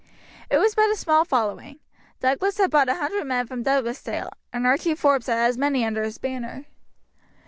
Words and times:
It 0.49 0.57
was 0.57 0.73
but 0.73 0.89
a 0.89 0.95
small 0.95 1.25
following. 1.25 1.77
Douglas 2.21 2.57
had 2.57 2.71
brought 2.71 2.87
100 2.87 3.23
men 3.23 3.45
from 3.45 3.61
Douglasdale, 3.61 4.31
and 4.51 4.65
Archie 4.65 4.95
Forbes 4.95 5.27
had 5.27 5.37
as 5.37 5.59
many 5.59 5.85
under 5.85 6.01
his 6.03 6.17
banner. 6.17 6.65